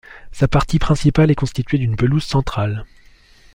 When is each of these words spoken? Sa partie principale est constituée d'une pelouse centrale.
Sa 0.31 0.47
partie 0.47 0.79
principale 0.79 1.29
est 1.29 1.35
constituée 1.35 1.77
d'une 1.77 1.95
pelouse 1.95 2.23
centrale. 2.23 2.87